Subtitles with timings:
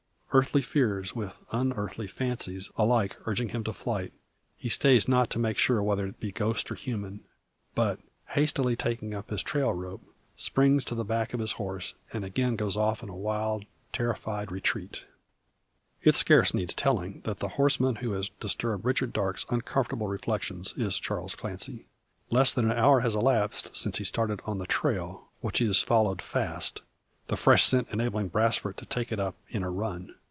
[0.33, 4.13] Earthly fears, with unearthly fancies, alike urging him to flight,
[4.55, 7.25] he stays not to make sure whether it be ghost or human;
[7.75, 10.01] but, hastily taking up his trail rope,
[10.37, 15.03] springs to the back of his horse, and again goes off in wild terrified retreat.
[16.01, 20.97] It scarce needs telling, that the horseman who has disturbed Richard Darke's uncomfortable reflections is
[20.97, 21.87] Charles Clancy.
[22.29, 25.81] Less than an hour has elapsed since his starting on the trail, which he has
[25.81, 26.83] followed fast;
[27.27, 30.15] the fresh scent enabling Brasfort to take it up in a run.